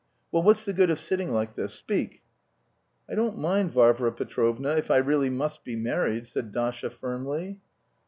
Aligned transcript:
Well, 0.31 0.41
what's 0.41 0.65
the 0.65 0.73
good 0.73 0.89
of 0.89 0.99
sitting 0.99 1.29
like 1.31 1.53
this. 1.53 1.75
Speak!" 1.75 2.23
"I 3.07 3.13
don't 3.13 3.37
mind, 3.37 3.69
Varvara 3.71 4.11
Petrovna, 4.11 4.69
if 4.71 4.89
I 4.89 4.97
really 4.97 5.29
must 5.29 5.63
be 5.63 5.75
married," 5.75 6.25
said 6.25 6.51
Dasha 6.51 6.89
firmly. 6.89 7.59